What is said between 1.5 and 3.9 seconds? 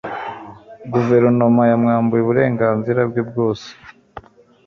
yamwambuye uburenganzira bwe bwose.